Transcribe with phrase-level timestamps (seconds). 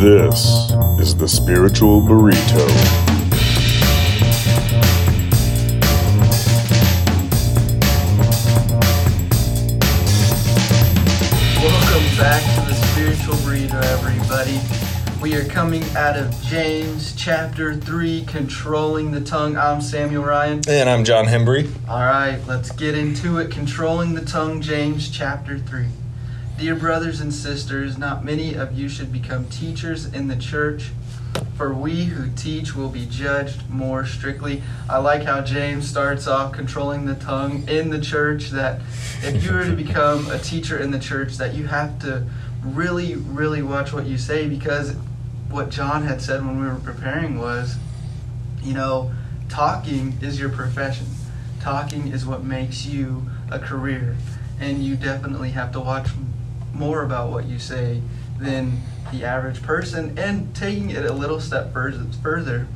[0.00, 2.66] This is the Spiritual Burrito.
[11.60, 14.58] Welcome back to the Spiritual Burrito, everybody.
[15.20, 19.58] We are coming out of James chapter 3, Controlling the Tongue.
[19.58, 20.62] I'm Samuel Ryan.
[20.66, 21.70] And I'm Jon Hembry.
[21.86, 23.50] All right, let's get into it.
[23.50, 25.84] Controlling the Tongue, James chapter 3.
[26.60, 30.90] Dear brothers and sisters, not many of you should become teachers in the church,
[31.56, 34.62] for we who teach will be judged more strictly.
[34.86, 38.82] I like how James starts off controlling the tongue in the church, that
[39.22, 42.26] if you were to become a teacher in the church, that you have to
[42.62, 44.92] really, really watch what you say because
[45.48, 47.78] what Jon had said when we were preparing was,
[48.62, 49.10] you know,
[49.48, 51.06] talking is your profession.
[51.62, 54.14] Talking is what makes you a career.
[54.60, 56.08] And you definitely have to watch
[56.72, 58.00] more about what you say
[58.38, 58.80] than
[59.12, 60.16] the average person.
[60.18, 62.66] And taking it a little step further,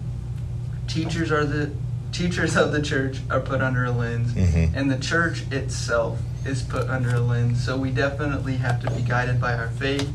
[0.87, 1.71] teachers are the
[2.13, 4.71] teachers of the church are put under a lens Mhm.
[4.77, 9.03] and the church itself is put under a lens so we definitely have to be
[9.03, 10.09] guided by our faith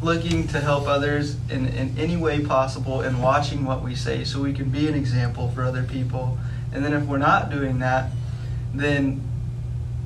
[0.00, 4.40] looking to help others in, in any way possible and watching what we say so
[4.40, 6.38] we can be an example for other people
[6.72, 8.10] and then if we're not doing that
[8.72, 9.20] then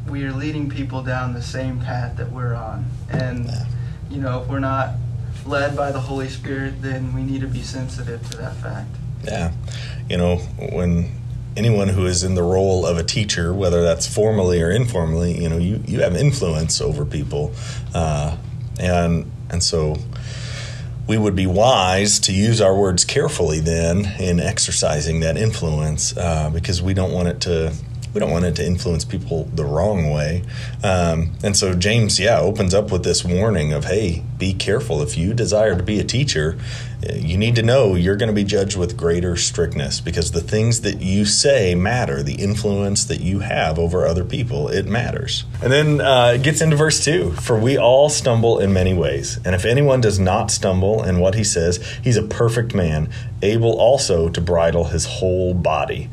[0.09, 3.51] we are leading people down the same path that we're on and
[4.11, 4.91] you know if we're not
[5.45, 8.89] led by the holy spirit then we need to be sensitive to that fact
[9.25, 9.53] Yeah.
[10.09, 10.37] You know,
[10.73, 11.11] when
[11.57, 15.49] anyone who is in the role of a teacher, whether that's formally or informally, you
[15.49, 17.53] know, you, you have influence over people.
[17.95, 18.37] Uh,
[18.79, 19.97] and, and so
[21.09, 26.51] we would be wise to use our words carefully then in exercising that influence uh,
[26.51, 27.73] because we don't want it to
[28.17, 30.43] we don't want it to influence people the wrong way.
[30.83, 35.03] Um, and so james yeah opens up with this warning of hey be careful.
[35.03, 36.57] If you desire to be a teacher
[37.07, 40.41] uh, you need to know you're going to be judged with greater strictness because the
[40.41, 42.23] things that you say matter.
[42.23, 45.45] The influence that you have over other people it matters.
[45.63, 49.39] And then uh, it gets into verse 2 for we all stumble in many ways.
[49.45, 53.11] And if anyone does not stumble in what he says he's a perfect man
[53.43, 56.09] able also to bridle his whole body.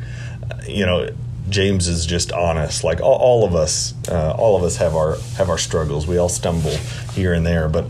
[0.51, 1.07] Uh, you know
[1.49, 2.83] James is just honest.
[2.83, 6.07] Like all, all of us, uh, all of us have our have our struggles.
[6.07, 6.75] We all stumble
[7.13, 7.85] here and there, but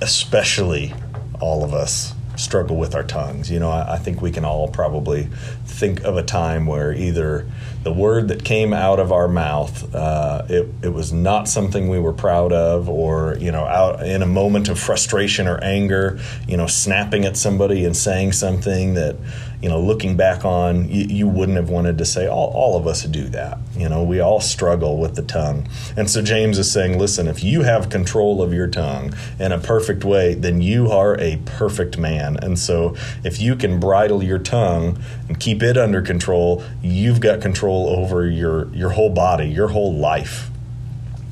[0.00, 0.92] especially
[1.40, 3.50] all of us struggle with our tongues.
[3.50, 5.28] You know, I, I think we can all probably
[5.64, 7.46] think of a time where either
[7.82, 11.98] the word that came out of our mouth, uh, it, it was not something we
[11.98, 16.56] were proud of, or you know, out in a moment of frustration or anger, you
[16.56, 19.16] know, snapping at somebody and saying something that
[19.62, 22.26] you know, looking back on, you, you wouldn't have wanted to say.
[22.26, 23.58] All, all of us do that.
[23.76, 25.68] You know, we all struggle with the tongue.
[25.96, 29.58] And so James is saying, listen, if you have control of your tongue in a
[29.58, 32.36] perfect way, then you are a perfect man.
[32.42, 37.40] And so if you can bridle your tongue and keep it under control, you've got
[37.40, 40.50] control over your, your whole body, your whole life.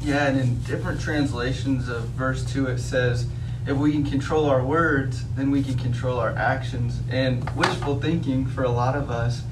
[0.02, 3.26] Yeah, and in different translations of verse 2, it says,
[3.66, 7.00] if we can control our words, then we can control our actions.
[7.10, 9.43] And wishful thinking for a lot of us,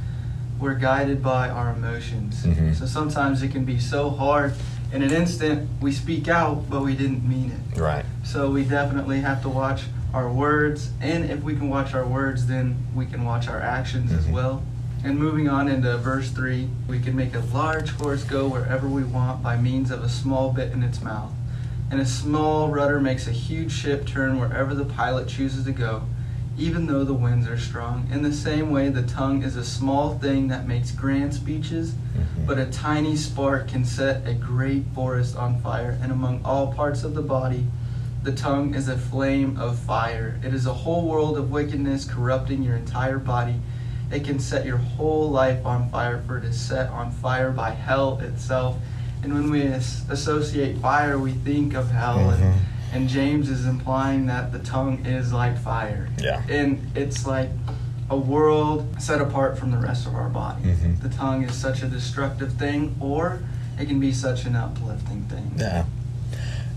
[0.58, 2.44] we're guided by our emotions.
[2.44, 2.74] Mhm.
[2.74, 4.54] So sometimes it can be so hard.
[4.92, 7.80] In an instant, we speak out, but we didn't mean it.
[7.80, 8.04] Right.
[8.24, 10.90] So we definitely have to watch our words.
[11.00, 14.32] And if we can watch our words, then we can watch our actions as Mhm.
[14.32, 14.62] well.
[15.04, 19.04] And moving on into verse 3, we can make a large horse go wherever we
[19.04, 21.30] want by means of a small bit in its mouth.
[21.90, 26.02] And a small rudder makes a huge ship turn wherever the pilot chooses to go,
[26.58, 28.06] even though the winds are strong.
[28.12, 32.46] In the same way, the tongue is a small thing that makes grand speeches, Mhm.
[32.46, 35.96] but a tiny spark can set a great forest on fire.
[36.02, 37.66] And among all parts of the body,
[38.22, 40.36] the tongue is a flame of fire.
[40.42, 43.60] It is a whole world of wickedness corrupting your entire body.
[44.10, 47.70] It can set your whole life on fire, for it is set on fire by
[47.70, 48.76] hell itself.
[49.22, 52.18] And when we as- associate fire, we think of hell.
[52.18, 52.40] Mhm.
[52.42, 52.54] And,
[52.94, 56.08] and James is implying that the tongue is like fire.
[56.18, 56.40] Yeah.
[56.48, 57.50] And it's like
[58.10, 60.62] a world set apart from the rest of our body.
[60.62, 61.00] Mhm.
[61.00, 63.40] The tongue is such a destructive thing, or
[63.78, 65.52] it can be such an uplifting thing.
[65.56, 65.84] Yeah.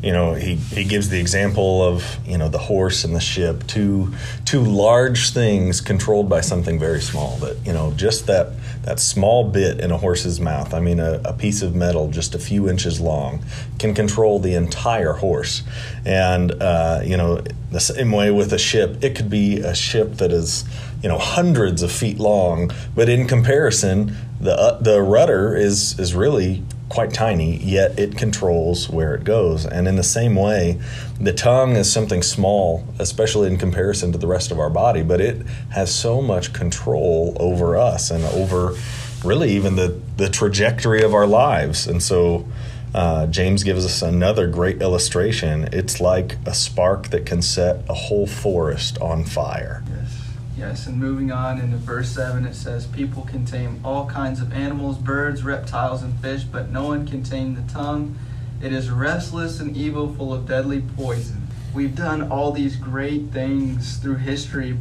[0.01, 3.67] You know, he, he gives the example of, you know, the horse and the ship,
[3.67, 4.13] two
[4.45, 7.37] two large things controlled by something very small.
[7.37, 8.53] That, you know, just that
[8.83, 12.33] that small bit in a horse's mouth, I mean a, a piece of metal just
[12.33, 13.43] a few inches long,
[13.77, 15.61] can control the entire horse.
[16.03, 20.13] And uh, you know, the same way with a ship, it could be a ship
[20.13, 20.65] that is,
[21.03, 26.15] you know, hundreds of feet long, but in comparison, the uh, the rudder is is
[26.15, 29.65] really quite tiny, yet it controls where it goes.
[29.65, 30.79] And in the same way,
[31.19, 35.21] the tongue is something small, especially in comparison to the rest of our body, but
[35.21, 38.75] it has so much control over us and over
[39.23, 41.87] really even the, the trajectory of our lives.
[41.87, 42.45] And so
[42.93, 45.69] uh, James gives us another great illustration.
[45.71, 49.81] It's like a spark that can set a whole forest on fire.
[50.61, 50.85] Yes.
[50.85, 54.99] And moving on into verse 7, it says, People can tame all kinds of animals,
[54.99, 58.15] birds, reptiles, and fish, but no one can tame the tongue.
[58.61, 61.47] It is restless and evil, full of deadly poison.
[61.73, 64.77] We've done all these great things through history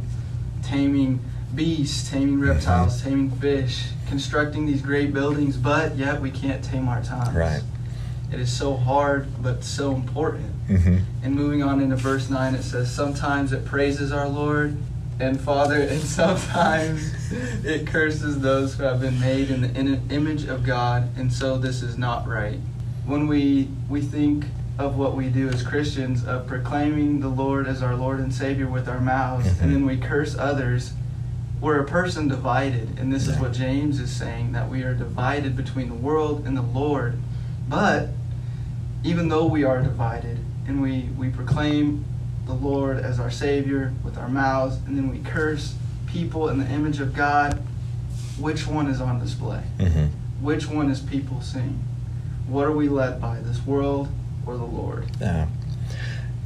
[0.61, 1.19] taming
[1.55, 7.01] beasts, taming reptiles, taming fish, constructing these great buildings, but yet we can't tame our
[7.01, 7.35] tongues.
[7.35, 7.63] Right.
[8.31, 10.51] It is so hard, but so important.
[10.67, 10.97] Mm-hmm.
[11.23, 14.77] And moving on into verse 9, it says, Sometimes it praises our Lord
[15.21, 17.13] and Father, and sometimes
[17.63, 21.83] it curses those who have been made in the image of God, and so this
[21.83, 22.59] is not right.
[23.05, 24.45] When we, we think
[24.79, 28.67] of what we do as Christians, of proclaiming the Lord as our Lord and Savior
[28.67, 29.61] with our mouths, Mhm.
[29.61, 30.93] and then we curse others,
[31.59, 32.97] we're a person divided.
[32.99, 36.57] And this is what James is saying that we are divided between the world and
[36.57, 37.17] the Lord.
[37.69, 38.09] But
[39.03, 42.03] even though we are divided and we, we proclaim
[42.51, 45.75] the Lord as our Savior with our mouths, and then we curse
[46.07, 47.61] people in the image of God,
[48.37, 49.63] which one is on display?
[49.77, 50.07] Mm-hmm.
[50.43, 51.83] Which one is people seeing?
[52.47, 54.09] What are we led by, this world
[54.45, 55.09] or the Lord?
[55.21, 55.47] Yeah.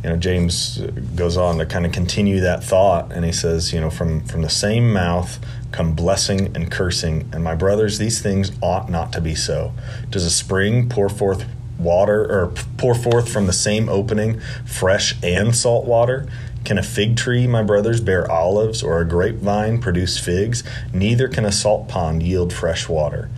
[0.04, 0.78] You know, James
[1.16, 4.44] goes on to kind of continue that thought, and he says, you know, from, from
[4.44, 5.40] the same mouth
[5.72, 7.28] come blessing and cursing.
[7.34, 9.74] And my brothers, these things ought not to be so.
[10.12, 11.46] Does a spring pour forth
[11.78, 16.28] water, or pour forth from the same opening fresh and salt water?
[16.64, 20.64] Can a fig tree, my brothers, bear olives, or a grapevine produce figs?
[20.92, 23.30] Neither can a salt pond yield fresh water.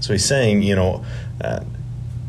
[0.00, 1.04] So he's saying, you know,
[1.40, 1.60] uh,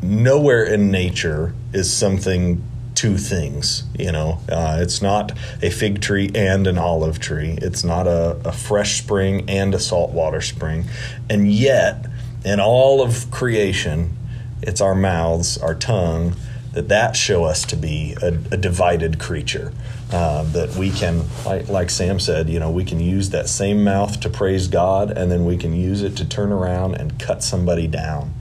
[0.00, 2.62] nowhere in nature is something
[2.94, 5.32] two things you know uh, it's not
[5.62, 9.78] a fig tree and an olive tree it's not a, a fresh spring and a
[9.80, 10.84] saltwater spring
[11.28, 12.06] and yet
[12.44, 14.16] in all of creation
[14.62, 16.34] it's our mouths our tongue
[16.72, 19.72] that that show us to be a, a divided creature
[20.12, 23.84] uh, that we can like, like sam said you know we can use that same
[23.84, 27.42] mouth to praise god and then we can use it to turn around and cut
[27.42, 28.34] somebody down.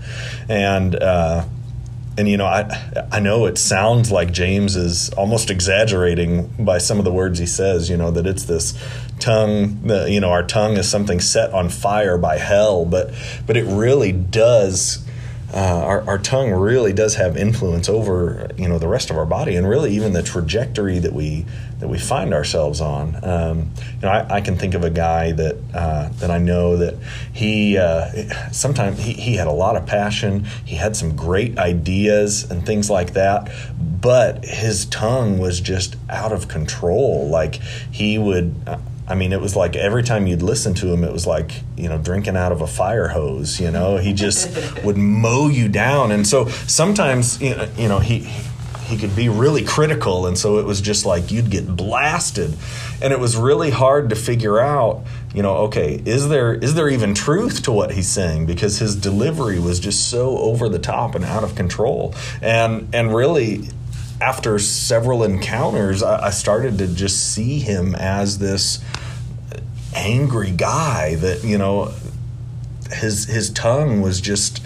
[0.50, 1.46] And uh,
[2.18, 2.70] and you know I
[3.12, 7.46] I know it sounds like James is almost exaggerating by some of the words he
[7.46, 8.78] says you know that it's this
[9.20, 13.14] tongue you know our tongue is something set on fire by hell but
[13.48, 15.03] but it really does
[15.54, 19.26] uh, our, our tongue really does have influence over you know the rest of our
[19.26, 21.46] body and really even the trajectory that we
[21.80, 23.20] that we find ourselves on.
[23.24, 26.78] Um, you know, I, I can think of a guy that uh, that I know
[26.78, 26.96] that
[27.32, 30.46] he uh, sometimes he, he had a lot of passion.
[30.66, 36.32] He had some great ideas and things like that, but his tongue was just out
[36.32, 37.28] of control.
[37.28, 37.56] Like
[37.92, 38.56] he would.
[39.08, 41.90] I mean, it was like every time you'd listen to him, it was like, you
[41.90, 43.98] know, drinking out of a fire hose, you know?
[43.98, 46.12] He just would mow you down.
[46.12, 48.20] And so sometimes, you know, you know he
[48.86, 52.56] he could be really critical and so it was just like you'd get blasted
[53.02, 55.04] and it was really hard to figure out
[55.34, 58.96] you know okay is there is there even truth to what he's saying because his
[58.96, 63.68] delivery was just so over the top and out of control and and really
[64.24, 68.84] after several encounters I, I started to just see him as this
[69.94, 71.94] angry guy that you know
[72.92, 74.64] his his tongue was just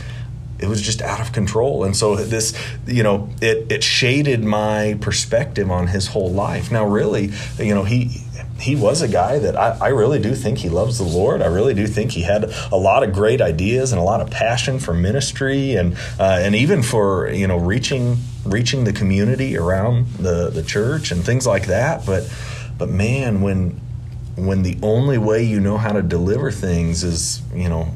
[0.60, 2.54] it was just out of control and so this
[2.86, 7.84] you know it it shaded my perspective on his whole life now really you know
[7.84, 8.24] he
[8.60, 11.44] he was a guy that I, I really do think he loves the Lord.
[11.44, 14.32] I really do think he had a lot of great ideas and a lot of
[14.32, 18.18] passion for ministry and uh, and even for you know reaching
[18.51, 22.06] reaching the community around the the church and things like that.
[22.06, 22.32] But
[22.77, 23.80] but man, when
[24.36, 27.92] when the only way you know how to deliver things is you know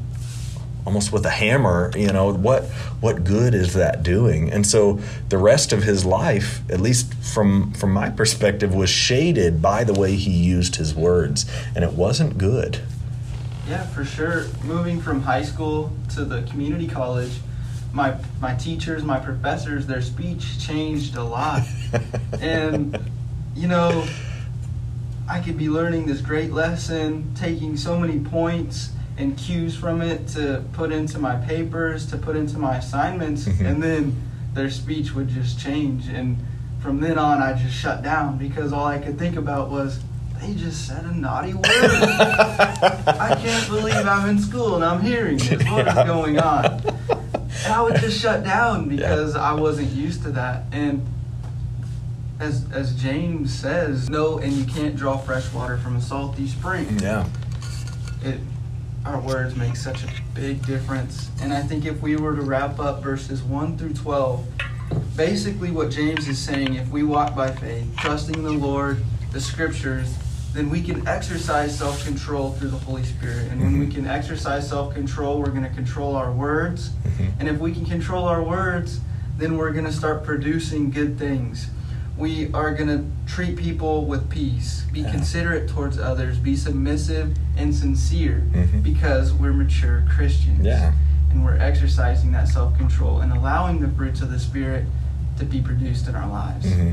[0.84, 2.64] almost with a hammer you know what
[3.00, 7.70] what good is that doing and so the rest of his life at least from
[7.74, 12.36] from my perspective was shaded by the way he used his words and it wasn't
[12.36, 12.80] good
[13.68, 14.46] Yeah, for sure.
[14.64, 17.30] Moving from high school to the community college,
[17.92, 21.62] my my teachers, my professors, their speech changed a lot.
[22.40, 22.98] and
[23.54, 24.06] you know,
[25.28, 30.26] I could be learning this great lesson, taking so many points and cues from it
[30.28, 34.16] to put into my papers, to put into my assignments, and then
[34.54, 36.08] their speech would just change.
[36.08, 36.38] And
[36.80, 40.00] from then on, I just shut down because all I could think about was,
[40.40, 41.64] they just said a naughty word.
[41.68, 45.50] I can't believe I'm in school and I'm hearing this.
[45.70, 46.04] What is Yeah.
[46.06, 46.82] going on?
[47.64, 50.64] And I would just shut down because I wasn't used to that.
[50.72, 51.06] And
[52.40, 56.98] as as James says, no, and you can't draw fresh water from a salty spring.
[56.98, 57.26] Yeah.
[58.22, 58.40] It
[59.04, 61.30] our words make such a big difference.
[61.40, 64.46] And I think if we were to wrap up verses 1 through 12,
[65.16, 69.02] basically what James is saying, if we walk by faith, trusting the Lord,
[69.32, 70.14] the scriptures,
[70.54, 73.50] then we can exercise self control through the Holy Spirit.
[73.50, 73.94] And when we Mhm.
[73.94, 76.90] can exercise self control, we're going to control our words.
[77.18, 77.32] Mhm.
[77.40, 79.00] And if we can control our words,
[79.38, 81.68] then we're going to start producing good things.
[82.18, 87.74] We are going to treat people with peace, be considerate towards others, be submissive and
[87.74, 88.82] sincere Mhm.
[88.82, 90.64] because we're mature Christians.
[90.64, 90.92] Yeah.
[91.30, 94.84] And we're exercising that self control and allowing the fruits of the Spirit
[95.38, 96.66] to be produced in our lives.
[96.70, 96.90] hmm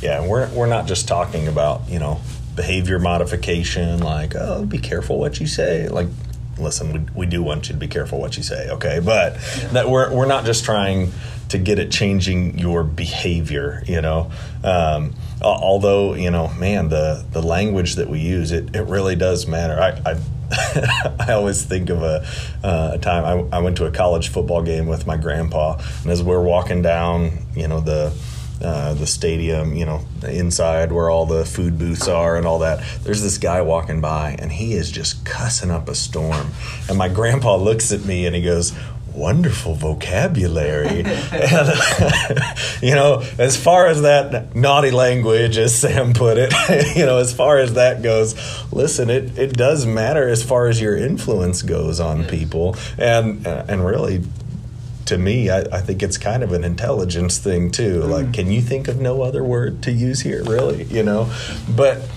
[0.00, 2.20] Yeah, we're we're not just talking about you know
[2.54, 5.88] behavior modification, like oh, be careful what you say.
[5.88, 6.08] Like,
[6.58, 9.00] listen, we, we do want you to be careful what you say, okay?
[9.00, 9.34] But
[9.72, 11.12] that we're we're not just trying
[11.48, 14.30] to get at changing your behavior, you know.
[14.62, 19.46] Um, although you know, man, the the language that we use it it really does
[19.46, 19.80] matter.
[19.80, 20.12] I.
[20.12, 20.20] I
[21.20, 22.26] I always think of a,
[22.64, 26.10] uh, a time I, I went to a college football game with my grandpa, and
[26.10, 28.12] as we're walking down, you know the
[28.62, 32.84] uh, the stadium, you know, inside where all the food booths are and all that.
[33.02, 36.48] There's this guy walking by, and he is just cussing up a storm.
[36.88, 38.74] And my grandpa looks at me and he goes,
[39.14, 41.70] "Wonderful vocabulary." and,
[42.82, 46.52] you know, as far as that naughty language, as Sam put it,
[46.96, 48.34] you know, as far as that goes,
[48.72, 53.86] listen, it, it does matter as far as your influence goes on people, and and
[53.86, 54.22] really
[55.10, 58.00] to me, I, I think it's kind of an intelligence thing too.
[58.02, 58.34] Like, mm.
[58.34, 60.84] can you think of no other word to use here, really?
[60.84, 61.32] You know,
[61.76, 62.08] but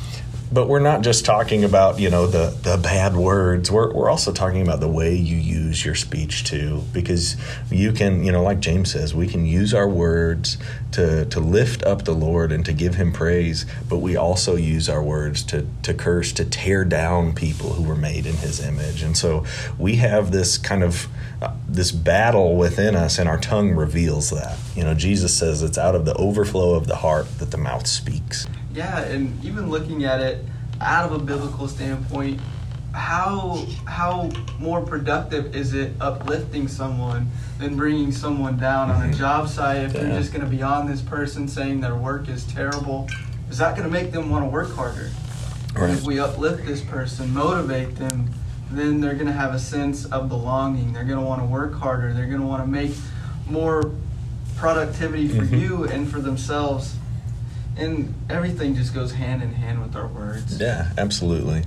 [0.53, 3.72] but we're not just talking about you know the the bad words.
[3.72, 7.36] We're we're also talking about the way you use your speech too, because
[7.72, 10.57] you can you know like James says, we can use our words
[10.91, 14.88] to to lift up the Lord and to give Him praise, but we also use
[14.89, 19.01] our words to to curse, to tear down people who were made in His image,
[19.01, 19.45] and so
[19.79, 21.07] we have this kind of
[21.41, 24.57] uh, this battle within us, and our tongue reveals that.
[24.75, 27.88] You know, Jesus says it's out of the overflow of the heart that the mouth
[27.88, 28.48] speaks.
[28.74, 30.44] Yeah, and even looking at it
[30.82, 32.39] out of a biblical standpoint,
[32.92, 39.18] how how more productive is it uplifting someone than bringing someone down on a Mhm.
[39.18, 39.77] job site?
[39.84, 43.08] If you're just going to be on this person saying their work is terrible,
[43.50, 45.10] is that going to make them want to work harder?
[45.75, 48.30] And if we uplift this person, motivate them,
[48.72, 50.94] then they're going to have a sense of belonging.
[50.94, 52.13] They're going to want to work harder.
[52.13, 52.96] They're going to want to make
[53.50, 53.92] more
[54.58, 55.60] productivity for Mhm.
[55.60, 56.96] you and for themselves.
[57.75, 60.60] And everything just goes hand in hand with our words.
[60.62, 61.63] Yeah, absolutely.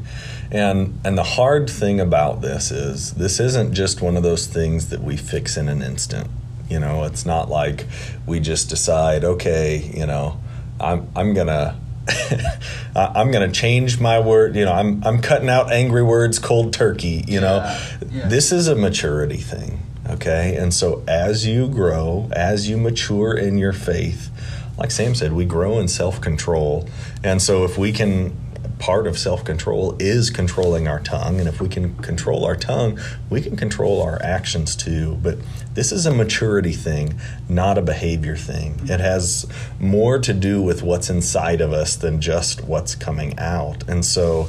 [0.51, 4.89] And and the hard thing about this is this isn't just one of those things
[4.91, 6.29] that we fix in an instant.
[6.71, 7.87] You know, it's not like
[8.27, 10.39] we just decide, okay, you know,
[10.81, 14.55] I'm I'm gonna I- I'm gonna change my word.
[14.55, 17.25] You know, I'm I'm cutting out angry words cold turkey.
[17.27, 18.29] You know, Yeah, yeah.
[18.29, 19.81] this is a maturity thing.
[20.09, 24.31] Okay, and so as you grow, as you mature in your faith,
[24.78, 26.88] like Sam said, we grow in self control.
[27.25, 28.37] And so if we can,
[28.78, 31.38] part of self control is controlling our tongue.
[31.40, 32.99] And if we can control our tongue,
[33.30, 35.18] we can control our actions too.
[35.23, 35.38] But
[35.75, 37.18] this is a maturity thing,
[37.49, 38.80] not a behavior thing.
[38.85, 39.47] It has
[39.80, 43.88] more to do with what's inside of us than just what's coming out.
[43.88, 44.49] And so,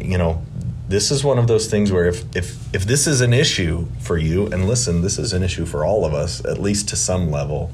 [0.00, 0.42] you know,
[0.88, 4.16] this is one of those things where if, if if this is an issue for
[4.16, 7.28] you and listen this is an issue for all of us at least to some
[7.28, 7.72] level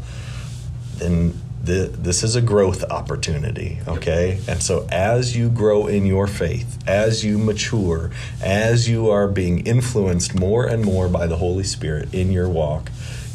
[0.96, 4.40] then the, this is a growth opportunity okay?
[4.48, 8.10] And so as you grow in your faith as you mature
[8.42, 12.90] as you are being influenced more and more by the holy spirit in your walk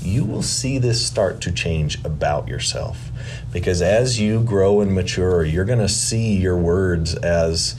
[0.07, 3.11] you will see this start to change about yourself.
[3.51, 7.75] Because as you grow and mature you're going to see your words as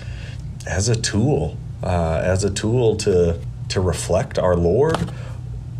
[0.67, 3.40] as a tool, uh, as a tool to
[3.71, 5.12] to reflect our Lord,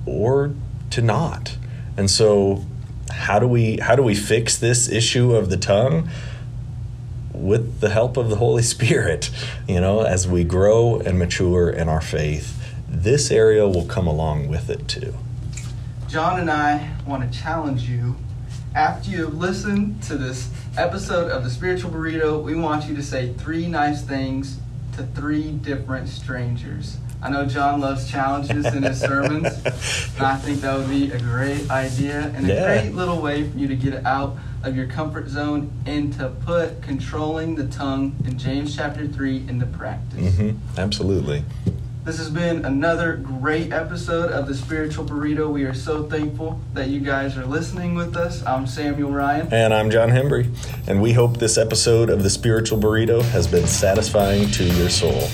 [0.07, 0.55] or
[0.91, 1.57] to not.
[1.97, 2.65] And so,
[3.11, 6.09] how do we how do we fix this issue of the tongue?
[7.33, 9.31] With the help of the Holy Spirit,
[9.69, 14.49] you know, as we grow and mature in our faith, this area will come along
[14.49, 15.15] with it too.
[16.09, 18.17] Jon and I want to challenge you.
[18.75, 23.03] After you have listened to this episode of the Spiritual Burrito, we want you to
[23.03, 24.59] say three nice things
[24.97, 26.97] to three different strangers.
[27.21, 29.47] I know Jon loves challenges in his sermons,
[30.17, 32.81] and I think that would be a great idea and a Yeah.
[32.83, 36.81] great little way for you to get out of your comfort zone and to put
[36.81, 40.37] controlling the tongue in James chapter 3 into practice.
[40.37, 41.43] hmm Absolutely.
[42.05, 45.51] This has been another great episode of the Spiritual Burrito.
[45.51, 48.43] We are so thankful that you guys are listening with us.
[48.47, 49.49] I'm Samuel Ryan.
[49.53, 50.47] And I'm Jon Hembry.
[50.87, 55.29] And we hope this episode of The Spiritual Burrito has been satisfying to your soul.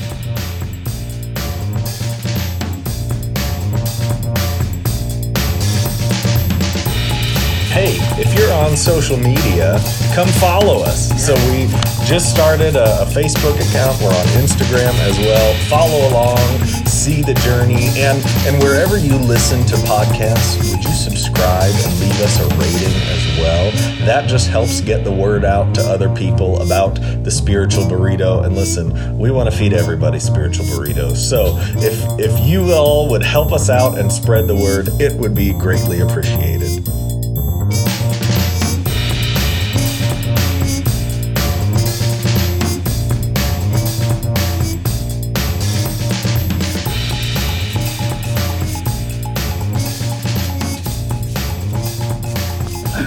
[8.74, 9.78] On social media,
[10.14, 11.08] come follow us.
[11.24, 11.66] So we
[12.06, 14.00] just started a, a, Facebook account.
[14.02, 15.54] We're on Instagram as well.
[15.68, 16.38] Follow along,
[16.86, 22.20] see the journey, and and wherever you listen to podcasts, would you subscribe and leave
[22.20, 23.70] us a rating as well?
[24.06, 28.44] That just helps get the word out to other people about the spiritual burrito.
[28.44, 31.16] And listen, we want to feed everybody spiritual burritos.
[31.16, 35.34] So if if you all would help us out and spread the word, it would
[35.34, 36.43] be greatly appreciated.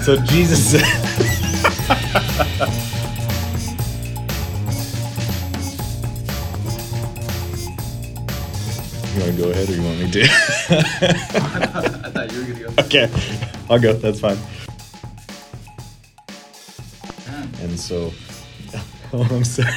[0.04, 0.84] So Jesus said.
[9.16, 10.24] you want to go ahead or you want me to?
[10.24, 10.28] I
[12.12, 12.70] thought you were going to go.
[12.84, 13.10] Okay,
[13.70, 13.94] I'll go.
[13.94, 14.38] That's fine.
[17.62, 18.12] And so,
[19.14, 19.68] oh, I'm sorry.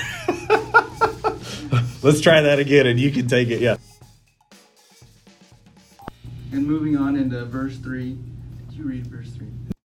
[2.02, 3.60] Let's try that again and you can take it.
[3.60, 3.76] Yeah.
[6.52, 8.16] And moving on into verse 3.
[8.68, 9.39] Did you read verse 3?